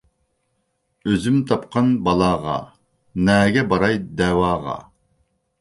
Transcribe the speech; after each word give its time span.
ئۆزۈم 1.11 1.37
تاپقان 1.51 1.87
بالاغا، 2.07 2.57
نەگە 3.29 3.63
باراي 3.75 3.95
دەۋاغا. 4.23 4.77